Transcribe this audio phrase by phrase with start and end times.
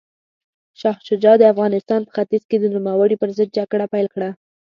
[0.79, 4.29] شاه شجاع د افغانستان په ختیځ کې د نوموړي پر ضد جګړه پیل کړه.